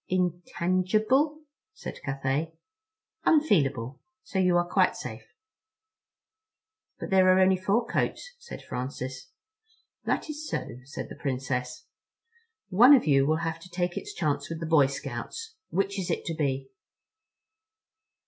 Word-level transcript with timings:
"Intangible?" 0.07 1.43
said 1.75 2.01
Cathay. 2.03 2.53
"Unfeelable, 3.23 3.99
so 4.23 4.39
you're 4.39 4.63
quite 4.63 4.95
safe." 4.95 5.35
"But 6.99 7.11
there 7.11 7.29
are 7.29 7.39
only 7.39 7.55
four 7.57 7.85
coats," 7.85 8.31
said 8.39 8.63
Francis. 8.63 9.29
"That 10.05 10.27
is 10.27 10.49
so," 10.49 10.79
said 10.85 11.07
the 11.09 11.15
Princess. 11.21 11.85
"One 12.69 12.95
of 12.95 13.05
you 13.05 13.27
will 13.27 13.43
have 13.45 13.59
to 13.59 13.69
take 13.69 13.95
its 13.95 14.11
chance 14.15 14.49
with 14.49 14.59
the 14.59 14.65
Boy 14.65 14.87
Scouts. 14.87 15.53
Which 15.69 15.99
is 15.99 16.09
it 16.09 16.25
to 16.25 16.33
be?" 16.33 16.71